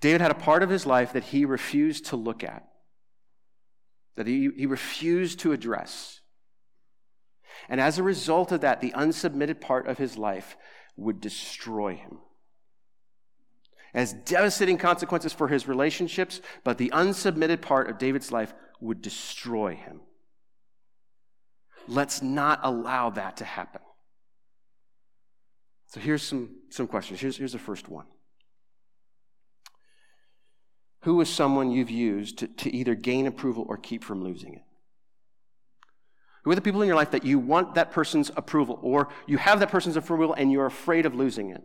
[0.00, 2.64] David had a part of his life that he refused to look at,
[4.16, 6.17] that he, he refused to address.
[7.68, 10.56] And as a result of that, the unsubmitted part of his life
[10.96, 12.18] would destroy him.
[13.94, 19.74] As devastating consequences for his relationships, but the unsubmitted part of David's life would destroy
[19.74, 20.00] him.
[21.86, 23.80] Let's not allow that to happen.
[25.88, 27.20] So here's some, some questions.
[27.20, 28.06] Here's, here's the first one
[31.02, 34.62] Who is someone you've used to, to either gain approval or keep from losing it?
[36.48, 39.36] Who are the people in your life that you want that person's approval, or you
[39.36, 41.62] have that person's approval and you're afraid of losing it?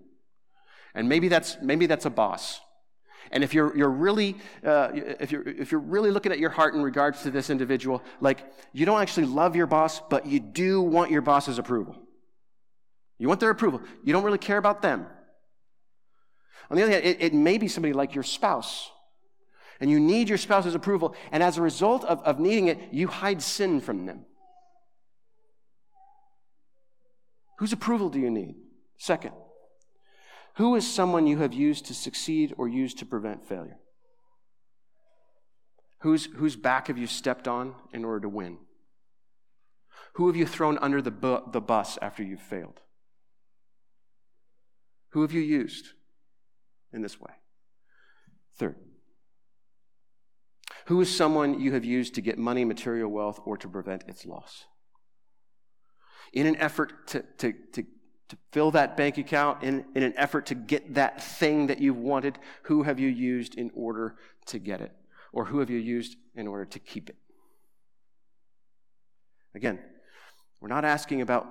[0.93, 2.60] And maybe that's, maybe that's a boss.
[3.32, 6.76] And if you're, you're really, uh, if, you're, if you're really looking at your heart
[6.76, 10.82] in regards to this individual, like you don't actually love your boss, but you do
[10.82, 11.96] want your boss's approval.
[13.19, 13.84] You want their approval.
[14.04, 15.08] You don't really care about them.
[16.69, 18.91] On the other hand, it, it may be somebody like your spouse.
[19.80, 21.15] And you need your spouse's approval.
[21.32, 24.26] And as a result of, of needing it, you hide sin from them.
[27.63, 28.56] Whose approval do you need?
[28.97, 29.32] Second,
[30.56, 33.78] who is someone you have used to succeed or used to prevent failure?
[36.02, 38.58] Whose, whose back have you stepped on in order to win?
[40.15, 42.82] Who have you thrown under the, bu- the bus after you've failed?
[45.12, 45.86] Who have you used
[46.91, 47.32] in this way?
[48.58, 48.76] Third,
[50.88, 54.26] who is someone you have used to get money, material wealth, or to prevent its
[54.26, 54.65] loss?
[56.34, 57.84] In an effort to, to, to,
[58.30, 61.98] to fill that bank account, in, in an effort to get that thing that you've
[61.98, 64.15] wanted, who have you used in order
[64.48, 64.91] to get it?
[65.32, 67.15] Or who have you used in order to keep it?
[69.56, 69.80] Again,
[70.60, 71.46] we're not asking about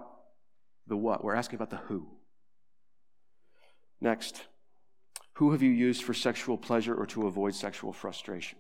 [0.87, 2.09] the what, we're asking about the who.
[4.01, 4.43] Next,
[5.35, 8.59] who have you used for sexual pleasure or to avoid sexual frustration?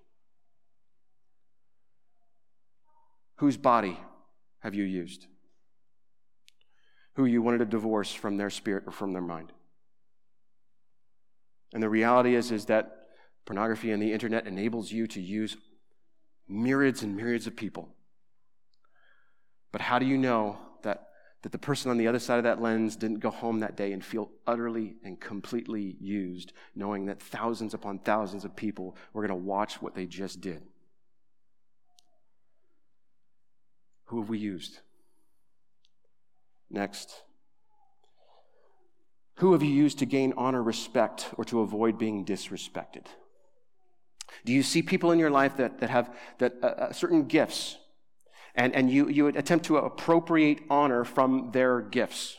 [3.36, 3.98] Whose body
[4.60, 5.26] have you used?
[7.14, 9.52] Who you wanted to divorce from their spirit or from their mind?
[11.74, 13.06] And the reality is, is that
[13.44, 15.56] pornography and the internet enables you to use
[16.48, 17.88] myriads and myriads of people.
[19.72, 21.08] But how do you know that
[21.42, 23.92] that the person on the other side of that lens didn't go home that day
[23.92, 29.40] and feel utterly and completely used, knowing that thousands upon thousands of people were going
[29.40, 30.62] to watch what they just did.
[34.06, 34.78] Who have we used?
[36.72, 37.22] Next.
[39.36, 43.06] Who have you used to gain honor, respect, or to avoid being disrespected?
[44.44, 47.76] Do you see people in your life that, that have that, uh, uh certain gifts
[48.54, 52.36] and, and you, you would attempt to appropriate honor from their gifts.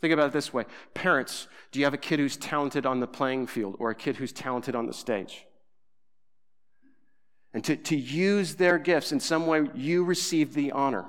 [0.00, 0.64] Think about it this way
[0.94, 4.16] Parents, do you have a kid who's talented on the playing field or a kid
[4.16, 5.46] who's talented on the stage?
[7.52, 11.06] And to, to use their gifts in some way, you receive the honor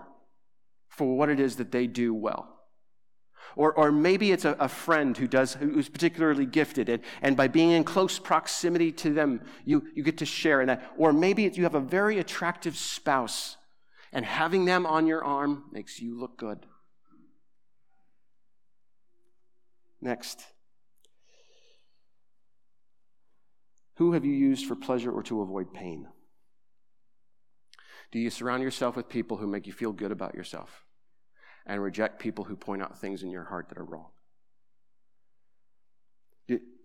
[0.90, 2.51] for what it is that they do well.
[3.56, 7.48] Or, or maybe it's a, a friend who does, who's particularly gifted, and, and by
[7.48, 10.92] being in close proximity to them, you, you get to share in that.
[10.98, 13.58] Or maybe you have a very attractive spouse
[14.14, 16.66] and having them on your arm makes you look good.
[20.02, 20.44] Next.
[23.96, 26.08] Who have you used for pleasure or to avoid pain?
[28.12, 30.86] Do you surround yourself with people who make you feel good about yourself
[31.66, 34.08] and reject people who point out things in your heart that are wrong?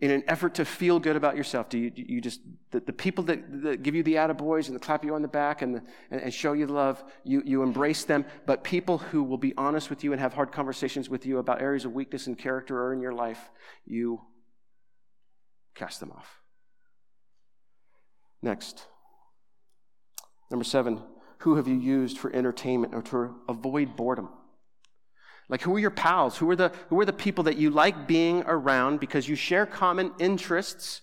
[0.01, 2.93] in an effort to feel good about yourself, do you, do you just, the, the,
[2.93, 5.77] people that, that give you the attaboys and the clap you on the back and,
[5.77, 9.55] the, and, and, show you love, you, you embrace them, but people who will be
[9.57, 12.79] honest with you and have hard conversations with you about areas of weakness and character
[12.79, 13.51] or in your life,
[13.87, 14.21] you
[15.75, 16.41] cast them off.
[18.43, 18.87] Next.
[20.51, 21.03] Number seven,
[21.39, 24.29] who have you used for entertainment or to avoid boredom?
[25.49, 26.37] Like, who are your pals?
[26.39, 29.65] Who are, the, who are the people that you like being around because you share
[29.65, 31.03] common interests,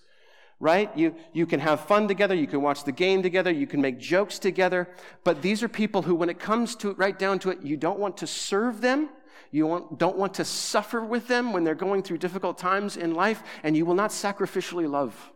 [0.59, 0.95] right?
[0.97, 2.35] You, you can have fun together.
[2.35, 3.51] You can watch the game together.
[3.51, 4.89] You can make jokes together.
[5.23, 7.77] But these are people who, when it comes to it, right down to it, you
[7.77, 9.09] don't want to serve them.
[9.51, 13.13] You want, don't want to suffer with them when they're going through difficult times in
[13.13, 15.31] life, and you will not sacrificially love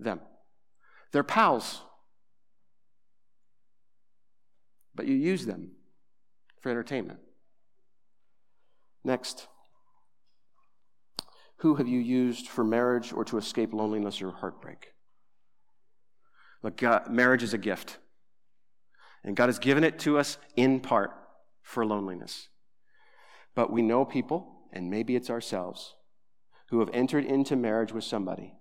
[0.00, 0.20] them.
[1.12, 1.82] They're pals.
[4.94, 5.72] But you use them
[6.60, 7.20] for entertainment.
[9.04, 9.48] Next.
[11.58, 14.92] Who have you used for marriage or to escape loneliness or heartbreak?
[16.62, 17.98] Look, God, marriage is a gift.
[19.24, 21.12] And God has given it to us in part
[21.62, 22.48] for loneliness.
[23.54, 25.94] But we know people, and maybe it's ourselves,
[26.70, 28.54] who have entered into marriage with somebody,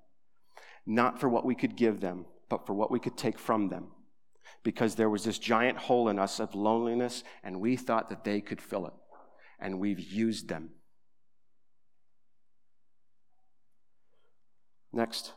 [0.86, 3.88] not for what we could give them, but for what we could take from them.
[4.64, 8.42] because there was this giant hole in us of loneliness, and we thought that they
[8.42, 8.94] could fill it.
[9.62, 10.72] And we've used them.
[14.92, 15.34] Next.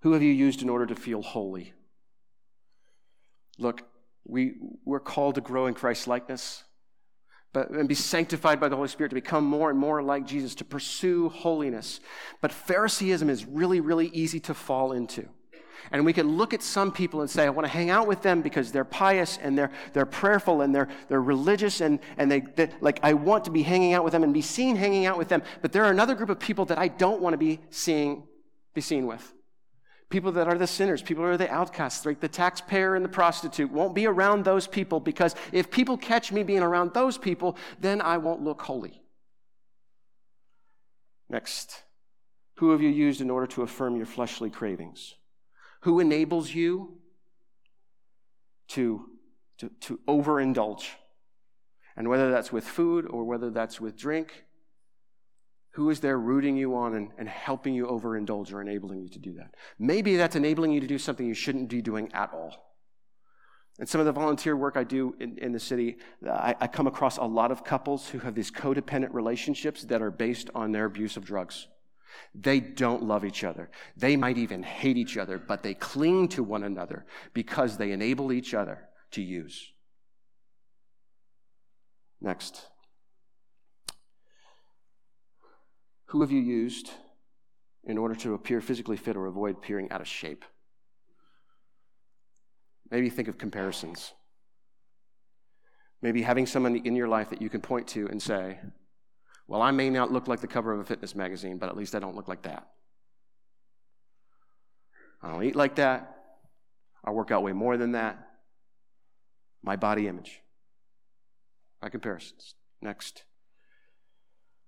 [0.00, 1.72] Who have you used in order to feel holy?
[3.58, 3.82] Look,
[4.26, 6.64] we, we're called to grow in Christ likeness
[7.54, 10.56] but, and be sanctified by the Holy Spirit to become more and more like Jesus,
[10.56, 12.00] to pursue holiness.
[12.42, 15.28] But Phariseeism is really, really easy to fall into.
[15.90, 18.22] And we can look at some people and say, I want to hang out with
[18.22, 22.40] them because they're pious and they're, they're prayerful and they're, they're religious and, and they,
[22.40, 25.18] they, like, I want to be hanging out with them and be seen hanging out
[25.18, 25.42] with them.
[25.62, 28.26] But there are another group of people that I don't want to be seeing,
[28.74, 29.32] be seen with.
[30.10, 33.72] People that are the sinners, people are the outcasts, like the taxpayer and the prostitute,
[33.72, 38.00] won't be around those people because if people catch me being around those people, then
[38.00, 39.02] I won't look holy.
[41.28, 41.82] Next,
[42.56, 45.14] who have you used in order to affirm your fleshly cravings?
[45.84, 46.96] Who enables you
[48.68, 49.04] to,
[49.58, 50.86] to, to overindulge?
[51.94, 54.44] And whether that's with food or whether that's with drink,
[55.74, 59.18] who is there rooting you on and, and helping you overindulge or enabling you to
[59.18, 59.54] do that?
[59.78, 62.56] Maybe that's enabling you to do something you shouldn't be doing at all.
[63.78, 66.86] And some of the volunteer work I do in, in the city, I, I come
[66.86, 70.86] across a lot of couples who have these codependent relationships that are based on their
[70.86, 71.66] abuse of drugs.
[72.34, 73.70] They don't love each other.
[73.96, 78.32] They might even hate each other, but they cling to one another because they enable
[78.32, 79.72] each other to use.
[82.20, 82.66] Next.
[86.06, 86.90] Who have you used
[87.84, 90.44] in order to appear physically fit or avoid appearing out of shape?
[92.90, 94.12] Maybe think of comparisons.
[96.00, 98.60] Maybe having someone in your life that you can point to and say,
[99.46, 101.94] Well, I may not look like the cover of a fitness magazine, but at least
[101.94, 102.66] I don't look like that.
[105.22, 106.14] I don't eat like that.
[107.04, 108.18] I work out way more than that.
[109.62, 110.40] My body image.
[111.80, 112.54] By comparisons.
[112.80, 113.24] Next.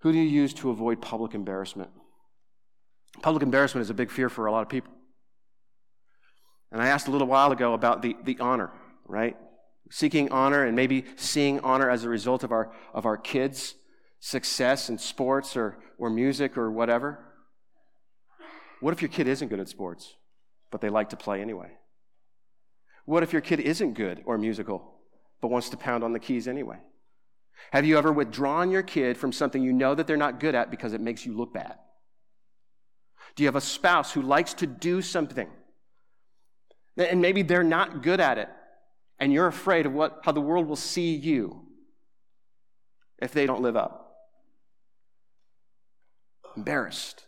[0.00, 1.90] Who do you use to avoid public embarrassment?
[3.22, 4.92] Public embarrassment is a big fear for a lot of people.
[6.70, 8.70] And I asked a little while ago about the, the honor,
[9.06, 9.36] right?
[9.90, 13.74] Seeking honor and maybe seeing honor as a result of our, of our kids'
[14.20, 17.18] success in sports or, or music or whatever.
[18.80, 20.14] What if your kid isn't good at sports,
[20.70, 21.70] but they like to play anyway?
[23.04, 24.94] What if your kid isn't good or musical,
[25.40, 26.78] but wants to pound on the keys anyway?
[27.72, 30.70] Have you ever withdrawn your kid from something you know that they're not good at
[30.70, 31.76] because it makes you look bad?
[33.34, 35.48] Do you have a spouse who likes to do something
[36.96, 38.48] and maybe they're not good at it
[39.18, 41.62] and you're afraid of what, how the world will see you
[43.18, 44.05] if they don't live up?
[46.56, 47.24] Embarrassed.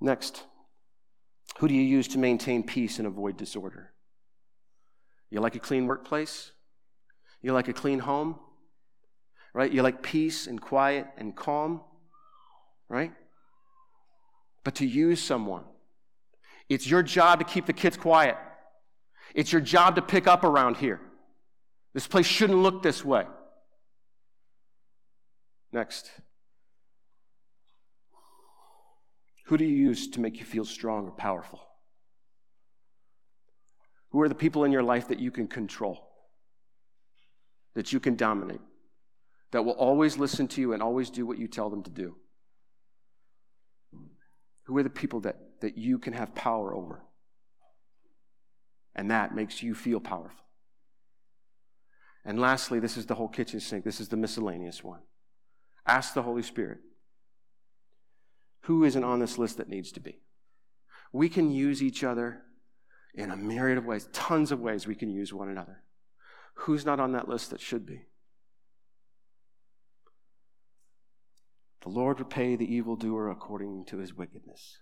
[0.00, 0.44] Next,
[1.58, 3.92] who do you use to maintain peace and avoid disorder?
[5.30, 6.52] You like a clean workplace?
[7.42, 8.38] You like a clean home?
[9.54, 9.72] Right?
[9.72, 11.82] You like peace and quiet and calm?
[12.88, 13.12] Right?
[14.64, 15.64] But to use someone,
[16.68, 18.36] it's your job to keep the kids quiet.
[19.34, 21.00] It's your job to pick up around here.
[21.94, 23.24] This place shouldn't look this way.
[25.72, 26.10] Next.
[29.48, 31.60] Who do you use to make you feel strong or powerful?
[34.10, 36.08] Who are the people in your life that you can control?
[37.78, 38.60] that you can dominate,
[39.52, 42.16] that will always listen to you and always do what you tell them to do?
[44.64, 47.04] Who are the people that, that you can have power over?
[48.96, 50.44] And that makes you feel powerful.
[52.24, 53.84] And lastly, this is the whole kitchen sink.
[53.84, 55.02] This is the miscellaneous one.
[55.86, 56.78] Ask the Holy Spirit
[58.62, 60.20] who isn't on this list that needs to be.
[61.12, 62.42] We can use each other
[63.14, 65.82] in a myriad of ways, tons of ways we can use one another.
[66.54, 68.02] Who's not on that list that should be?
[71.82, 74.78] The Lord repay the evildoer according to his wickedness.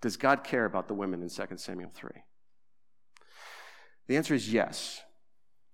[0.00, 2.10] Does God care about the women in 2 Samuel 3?
[4.06, 5.02] The answer is yes.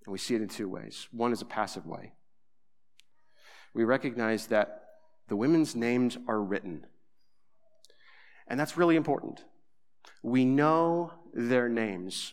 [0.05, 1.09] And we see it in two ways.
[1.11, 2.13] One is a passive way.
[3.75, 4.86] We recognize that
[5.29, 6.87] the women's names are written.
[8.49, 9.45] And that's really important.
[10.23, 12.33] We know their names.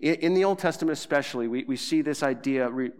[0.00, 2.90] In, in the Old Testament, especially, we, we see this idea re,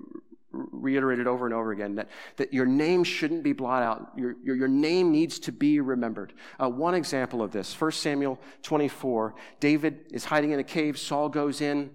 [0.53, 4.13] reiterated over and over again that, that your name shouldn't be blotted out.
[4.17, 6.33] Your, your, your name needs to be remembered.
[6.63, 11.29] Uh, one example of this 1 Samuel 24 David is hiding in a cave, Saul
[11.29, 11.91] goes in.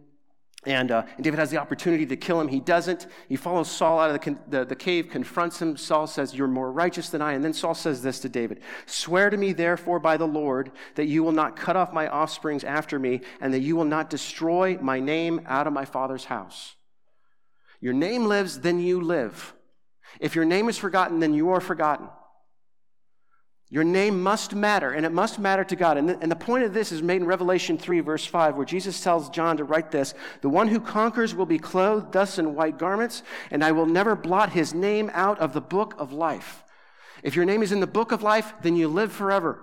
[0.67, 2.49] And, uh, and, David has the opportunity to kill him.
[2.49, 3.07] He doesn't.
[3.29, 5.77] He follows Saul out of the, the, the, cave, confronts him.
[5.77, 7.33] Saul says, You're more righteous than I.
[7.33, 11.05] And then Saul says this to David Swear to me, therefore, by the Lord, that
[11.05, 14.77] you will not cut off my offsprings after me, and that you will not destroy
[14.81, 16.75] my name out of my father's house.
[17.79, 19.53] Your name lives, then you live.
[20.19, 22.09] If your name is forgotten, then you are forgotten.
[23.69, 25.97] Your name must matter, and it must matter to God.
[25.97, 28.65] And the, and the, point of this is made in Revelation 3, verse 5, where
[28.65, 32.55] Jesus tells John to write this The one who conquers will be clothed thus in
[32.55, 36.63] white garments, and I will never blot his name out of the book of life.
[37.23, 39.61] If your name is in the book of life, then you live forever.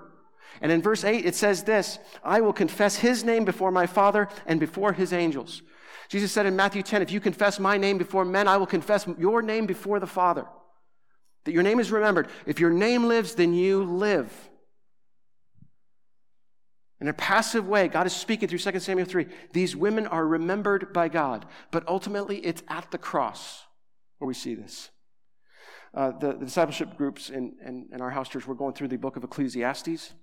[0.60, 4.28] And in verse 8, it says this I will confess his name before my Father
[4.44, 5.62] and before his angels.
[6.10, 9.06] Jesus said in Matthew 10, If you confess my name before men, I will confess
[9.18, 10.44] your name before the Father.
[11.44, 12.28] That your name is remembered.
[12.46, 14.32] If your name lives, then you live.
[17.00, 19.26] In a passive way, God is speaking through 2 Samuel 3.
[19.52, 23.64] These women are remembered by God, but ultimately it's at the cross
[24.18, 24.90] where we see this.
[25.92, 28.96] Uh, the, the, discipleship groups in, in, in, our house church, we're going through the
[28.96, 30.14] book of Ecclesiastes,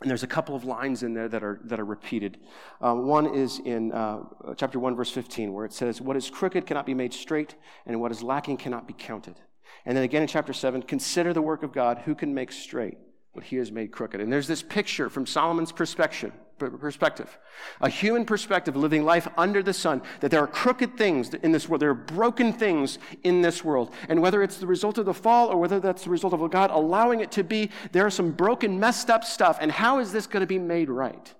[0.00, 2.38] and there's a couple of lines in there that are, that are repeated.
[2.80, 4.20] Uh, one is in uh,
[4.56, 7.54] chapter 1, verse 15, where it says, What is crooked cannot be made straight,
[7.86, 9.40] and what is lacking cannot be counted.
[9.84, 12.98] And then again in chapter 7, consider the work of God, who can make straight
[13.38, 14.20] what he has made crooked.
[14.20, 17.38] And there's this picture from Solomon's perspective, perspective,
[17.80, 21.68] a human perspective, living life under the sun, that there are crooked things in this
[21.68, 23.94] world, there are broken things in this world.
[24.08, 26.72] And whether it's the result of the fall or whether that's the result of God
[26.72, 29.58] allowing it to be, there are some broken, messed up stuff.
[29.60, 31.32] And how is this going to be made right?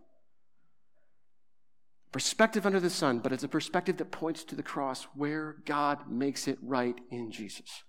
[2.12, 6.08] Perspective under the sun, but it's a perspective that points to the cross where God
[6.08, 7.82] makes it right in Jesus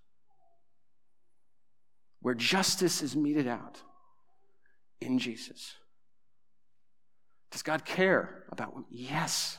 [2.21, 3.81] where justice is meted out
[5.01, 5.75] in Jesus.
[7.51, 8.87] Does God care about women?
[8.91, 9.57] Yes.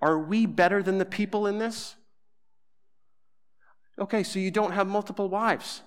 [0.00, 1.94] Are we better than the people in this?
[3.98, 5.82] Okay, so you don't have multiple wives.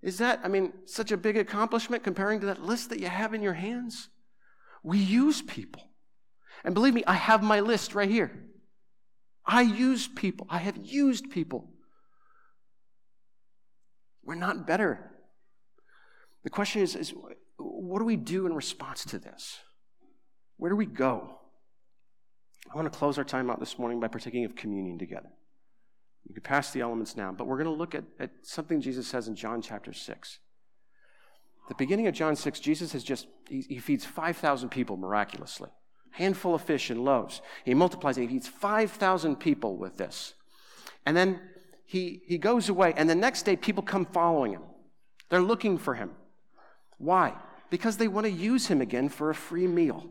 [0.00, 3.34] Is that, I mean, such a big accomplishment comparing to that list that you have
[3.34, 4.08] in your hands?
[4.82, 5.82] We use people.
[6.64, 8.44] And believe me, I have my list right here.
[9.44, 10.46] I use people.
[10.48, 11.70] I have used people.
[14.28, 15.10] We're not better.
[16.44, 17.14] The question is, is
[17.56, 19.56] what do we do in response to this?
[20.58, 21.38] Where do we go?
[22.70, 25.30] I want to close our time out this morning by partaking of communion together.
[26.26, 29.08] You can pass the elements now, but we're going to look at, at something Jesus
[29.08, 30.38] says in John chapter 6.
[31.70, 35.70] the beginning of John 6, Jesus has just, he, he feeds 5,000 people miraculously.
[36.10, 37.40] Handful of fish and loaves.
[37.64, 38.22] He multiplies it.
[38.22, 40.34] He feeds 5,000 people with this.
[41.06, 41.40] And then
[41.88, 44.60] he, he goes away, and the next day people come following him.
[45.30, 46.10] They're looking for him.
[46.98, 47.32] Why?
[47.70, 50.04] Because they want to use him again for a free meal.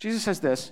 [0.00, 0.70] Jesus says this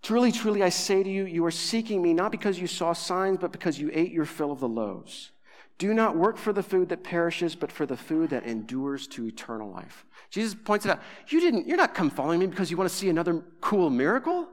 [0.00, 3.36] Truly, truly, I say to you, you are seeking me not because you saw signs,
[3.38, 5.30] but because you ate your fill of the loaves.
[5.76, 9.26] Do not work for the food that perishes, but for the food that endures to
[9.26, 10.06] eternal life.
[10.30, 11.02] Jesus points it out.
[11.28, 14.48] You didn't, you're not come following me because you want to see another cool miracle.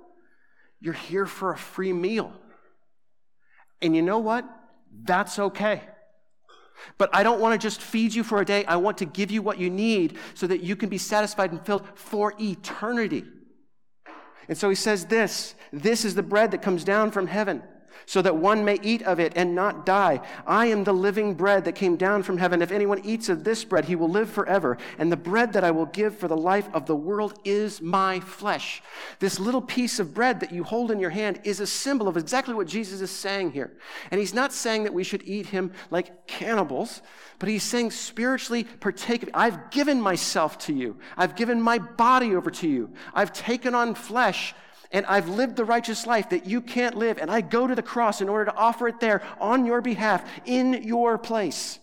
[0.82, 2.34] You're here for a free meal.
[3.82, 4.46] And you know what?
[5.04, 5.82] That's okay.
[6.98, 8.66] But I don't want to just feed you for a day.
[8.66, 11.66] I want to give you what you need so that you can be satisfied and
[11.66, 13.24] filled for eternity.
[14.48, 17.64] And so he says this this is the bread that comes down from heaven
[18.06, 20.22] so that one may eat of it and not die.
[20.46, 22.62] I am the living bread that came down from heaven.
[22.62, 24.78] If anyone eats of this bread, he will live forever.
[24.98, 28.20] And the bread that I will give for the life of the world is my
[28.20, 28.82] flesh.
[29.20, 32.18] This little piece of bread that you hold in your hand is a symbol of
[32.18, 33.78] exactly what Jesus is saying here.
[34.12, 37.02] And he's not saying that we should eat him like cannibals,
[37.40, 39.30] but he's saying spiritually partake.
[39.34, 40.98] I've given myself to you.
[41.18, 42.94] I've given my body over to you.
[43.14, 44.54] I've taken on flesh
[44.92, 47.82] and I've lived the righteous life that you can't live, and I go to the
[47.82, 51.80] cross in order to offer it there on your behalf, in your place.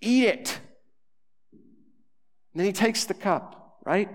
[0.00, 0.60] Eat it.
[1.52, 4.08] And then he takes the cup, right?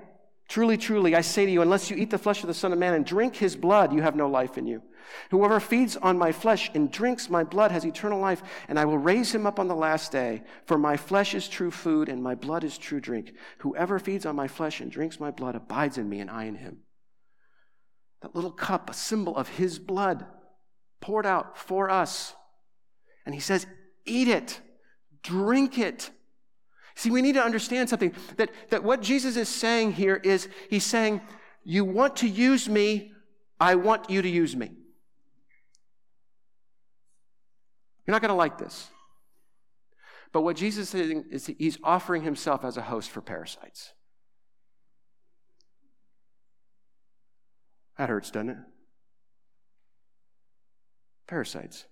[0.49, 2.79] Truly, truly, I say to you, unless you eat the flesh of the Son of
[2.79, 4.81] Man and drink his blood, you have no life in you.
[5.29, 8.97] Whoever feeds on my flesh and drinks my blood has eternal life, and I will
[8.97, 10.43] raise him up on the last day.
[10.65, 13.33] For my flesh is true food, and my blood is true drink.
[13.59, 16.55] Whoever feeds on my flesh and drinks my blood abides in me, and I in
[16.55, 16.79] him.
[18.21, 20.25] That little cup, a symbol of his blood
[20.99, 22.33] poured out for us.
[23.25, 23.65] And he says,
[24.05, 24.59] Eat it,
[25.23, 26.11] drink it.
[26.95, 30.85] See, we need to understand something that, that what Jesus is saying here is he's
[30.85, 31.21] saying,
[31.63, 33.11] You want to use me,
[33.59, 34.71] I want you to use me.
[38.05, 38.89] You're not going to like this.
[40.31, 43.93] But what Jesus is saying is he's offering himself as a host for parasites.
[47.97, 48.57] That hurts, doesn't it?
[51.27, 51.85] Parasites.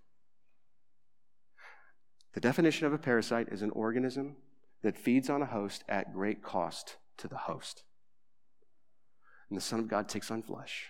[2.34, 4.38] The definition of a parasite is an organism
[4.82, 7.84] that feeds on a host at great cost to the host.
[9.50, 10.88] And the Son of God takes on flesh,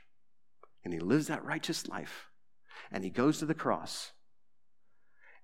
[0.83, 2.27] and he lives that righteous life,
[2.91, 4.11] and he goes to the cross.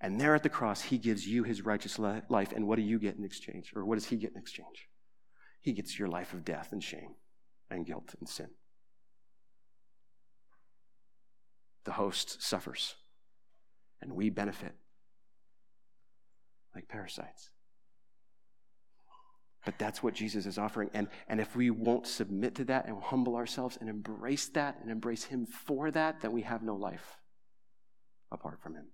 [0.02, 2.52] And there at the cross, he gives you his righteous life.
[2.54, 3.72] And what do you get in exchange?
[3.76, 4.90] Or what does he get in exchange?
[5.62, 7.16] He gets your life of death and shame
[7.72, 8.50] and guilt and sin.
[11.86, 12.96] The host suffers,
[14.02, 14.74] and we benefit
[16.74, 17.52] like parasites.
[19.66, 20.92] But that's what Jesus is offering.
[20.94, 24.92] And, and if we won't submit to that and humble ourselves and embrace that and
[24.92, 27.18] embrace Him for that, then we have no life
[28.32, 28.86] apart from Him.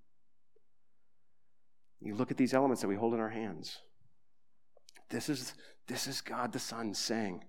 [2.00, 3.80] You look at these elements that we hold in our hands.
[5.10, 5.54] This is,
[5.88, 7.44] this is God the Son saying,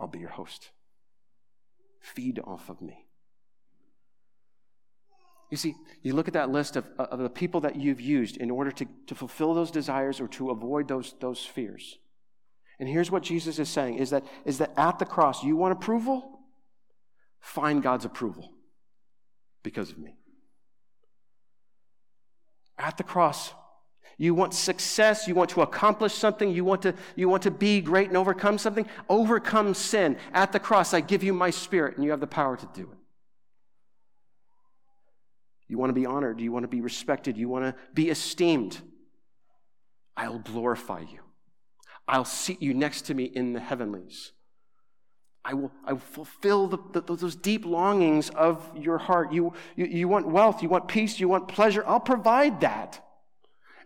[0.00, 0.70] I'll be your host.
[2.00, 3.06] Feed off of me.
[5.54, 8.50] You see, you look at that list of, of the people that you've used in
[8.50, 11.96] order to, to fulfill those desires or to avoid those, those fears.
[12.80, 15.70] And here's what Jesus is saying is that, is that at the cross, you want
[15.70, 16.40] approval?
[17.38, 18.50] Find God's approval
[19.62, 20.16] because of me.
[22.76, 23.52] At the cross,
[24.18, 27.80] you want success, you want to accomplish something, you want to, you want to be
[27.80, 30.16] great and overcome something, overcome sin.
[30.32, 32.90] At the cross, I give you my spirit, and you have the power to do
[32.90, 32.98] it.
[35.68, 38.80] You want to be honored, you want to be respected, you want to be esteemed.
[40.16, 41.20] I'll glorify you.
[42.06, 44.32] I'll seat you next to me in the heavenlies.
[45.44, 49.32] I will, I will fulfill the, the, those deep longings of your heart.
[49.32, 51.84] You, you, you want wealth, you want peace, you want pleasure.
[51.86, 53.00] I'll provide that.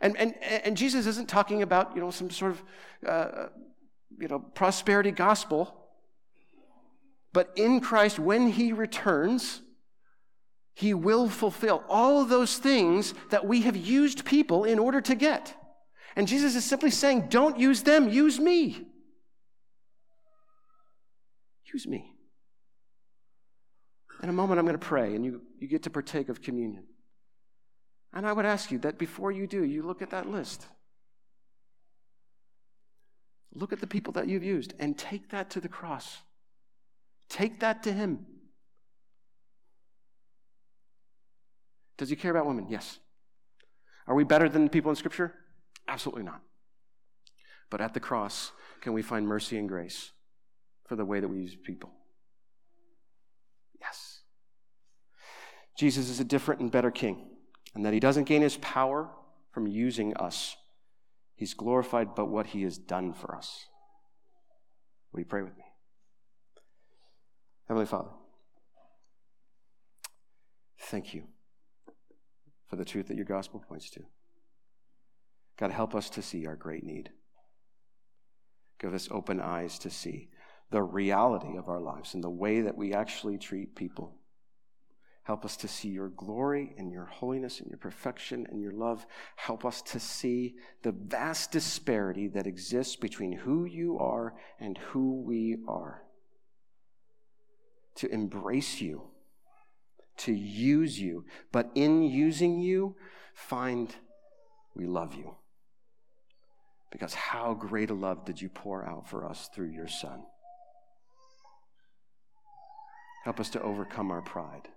[0.01, 2.63] And, and, and Jesus isn't talking about, you know, some sort of,
[3.07, 3.47] uh,
[4.21, 5.75] you know, prosperity gospel.
[7.33, 9.63] But in Christ, when he returns,
[10.79, 15.17] he will fulfill all of those things that we have used people in order to
[15.17, 15.53] get.
[16.15, 18.87] And Jesus is simply saying, don't use them, use me.
[21.75, 22.13] Use me.
[24.23, 26.85] In a moment, I'm going to pray, and you, you get to partake of communion.
[28.13, 30.65] And I would ask you that before you do, you look at that list.
[33.53, 36.19] Look at the people that you've used and take that to the cross.
[37.29, 38.27] Take that to Him.
[41.99, 42.67] Does He care about women?
[42.71, 42.99] Yes.
[44.07, 45.35] Are we better than the people in Scripture?
[45.87, 46.41] Absolutely not.
[47.71, 50.13] But at the cross, can we find mercy and grace
[50.87, 51.91] for the way that we use people?
[53.81, 54.21] Yes.
[55.79, 57.27] Jesus is a different and better king
[57.75, 59.11] and that he doesn't gain his power
[59.53, 60.57] from using us.
[61.35, 63.67] He's glorified by what he has done for us.
[65.13, 65.65] Will you pray with me?
[67.69, 68.11] Heavenly Father,
[70.79, 71.25] thank you
[72.69, 74.01] for the truth that your gospel points to.
[75.59, 77.11] God, help us to see our great need.
[78.79, 80.29] Give us open eyes to see
[80.71, 84.15] the reality of our lives and the way that we actually treat people.
[85.29, 89.05] Help us to see your glory and your holiness and your perfection and your love.
[89.37, 95.21] Help us to see the vast disparity that exists between who you are and who
[95.21, 96.03] we are.
[97.97, 99.03] To embrace you,
[100.19, 102.97] to use you, but in using you,
[103.35, 103.95] find
[104.75, 105.37] we love you.
[106.91, 110.23] Because how great a love did you pour out for us through your Son?
[113.25, 114.69] Help us to overcome our pride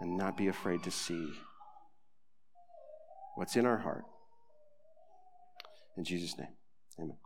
[0.00, 1.28] and not be afraid to see
[3.36, 4.04] what's in our heart.
[5.96, 6.48] In Jesus' name,
[6.98, 7.21] amen.